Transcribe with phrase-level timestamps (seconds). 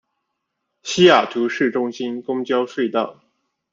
[0.81, 3.23] 西雅图市中心公交隧道。